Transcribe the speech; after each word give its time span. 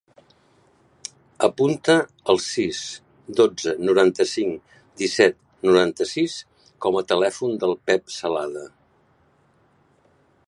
Apunta 1.47 1.95
el 2.33 2.39
sis, 2.45 2.79
dotze, 3.41 3.75
noranta-cinc, 3.89 4.73
disset, 5.03 5.39
noranta-sis 5.71 6.39
com 6.87 6.99
a 7.03 7.07
telèfon 7.13 7.57
del 7.65 7.77
Pep 7.91 8.15
Celada. 8.17 8.65